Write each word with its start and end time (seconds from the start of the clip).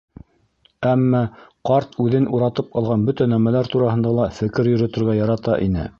Әммә 0.91 1.19
ҡарт 1.69 1.93
үҙен 2.05 2.25
уратып 2.37 2.79
алған 2.81 3.05
бөтә 3.11 3.27
нәмәләр 3.35 3.73
тураһында 3.75 4.15
ла 4.21 4.29
фекер 4.39 4.71
йөрөтөргә 4.73 5.17
ярата 5.23 5.65
ине. 5.69 5.87